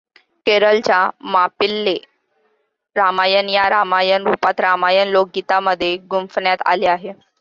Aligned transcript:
केरळच्या 0.45 1.09
मापिळ्ळे 1.23 1.95
रामायण 2.95 3.49
या 3.49 3.69
रामायण 3.69 4.25
रूपात 4.27 4.59
रामायण 4.61 5.07
लोकगीतांमध्ये 5.07 5.95
गुंफण्यात 6.09 6.61
आले 6.65 6.87
आहे. 6.87 7.13